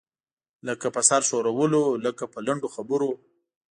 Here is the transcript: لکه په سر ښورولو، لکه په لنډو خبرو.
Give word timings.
لکه 0.67 0.87
په 0.95 1.01
سر 1.09 1.21
ښورولو، 1.27 1.83
لکه 2.05 2.23
په 2.33 2.39
لنډو 2.47 2.67
خبرو. 2.75 3.11